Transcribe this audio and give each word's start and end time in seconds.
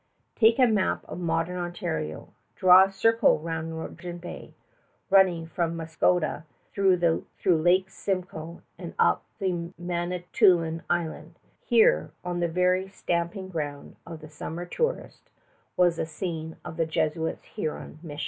Take 0.35 0.57
a 0.57 0.65
map 0.65 1.05
of 1.07 1.19
modern 1.19 1.57
Ontario. 1.59 2.33
Draw 2.55 2.85
a 2.85 2.91
circle 2.91 3.37
round 3.37 3.69
Georgian 3.69 4.17
Bay, 4.17 4.55
running 5.11 5.45
from 5.45 5.75
Muskoka 5.77 6.43
through 6.73 6.99
Lake 7.45 7.87
Simcoe 7.91 8.63
and 8.79 8.95
up 8.97 9.23
into 9.39 9.75
Manitoulin 9.77 10.81
Island. 10.89 11.37
Here, 11.63 12.09
on 12.25 12.39
the 12.39 12.47
very 12.47 12.87
stamping 12.87 13.49
ground 13.49 13.95
of 14.03 14.21
the 14.21 14.29
summer 14.31 14.65
tourist, 14.65 15.29
was 15.77 15.97
the 15.97 16.07
scene 16.07 16.55
of 16.65 16.77
the 16.77 16.87
Jesuits' 16.87 17.43
Huron 17.45 17.99
mission. 18.01 18.19